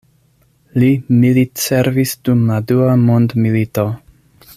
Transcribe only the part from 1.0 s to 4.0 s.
militservis dum la Dua Mondmilito.